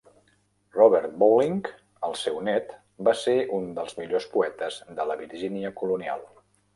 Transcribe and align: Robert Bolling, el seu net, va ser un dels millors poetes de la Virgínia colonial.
Robert 0.75 1.11
Bolling, 1.23 1.59
el 2.07 2.15
seu 2.21 2.39
net, 2.47 2.73
va 3.09 3.13
ser 3.25 3.35
un 3.59 3.67
dels 3.81 3.95
millors 3.99 4.25
poetes 4.33 4.79
de 5.01 5.07
la 5.11 5.19
Virgínia 5.21 5.73
colonial. 5.83 6.25